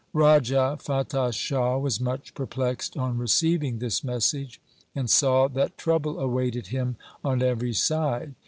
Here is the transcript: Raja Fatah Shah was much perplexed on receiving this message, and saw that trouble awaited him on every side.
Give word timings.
Raja 0.13 0.77
Fatah 0.79 1.31
Shah 1.31 1.77
was 1.77 2.01
much 2.01 2.33
perplexed 2.33 2.97
on 2.97 3.19
receiving 3.19 3.77
this 3.77 4.03
message, 4.03 4.59
and 4.95 5.07
saw 5.07 5.47
that 5.49 5.77
trouble 5.77 6.19
awaited 6.19 6.65
him 6.69 6.95
on 7.23 7.43
every 7.43 7.73
side. 7.73 8.33